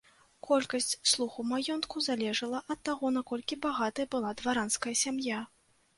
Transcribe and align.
Колькасць 0.45 0.87
слуг 1.09 1.35
у 1.43 1.45
маёнтку 1.49 1.95
залежала 2.07 2.63
ад 2.77 2.83
таго, 2.89 3.11
наколькі 3.19 3.61
багатай 3.67 4.05
была 4.17 4.33
дваранская 4.41 4.95
сям'я. 5.07 5.39